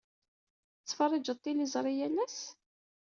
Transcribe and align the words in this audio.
Tettferriǧeḍ 0.83 1.37
tiliẓri 1.39 1.93
yal 1.99 2.17
ass? 2.25 2.39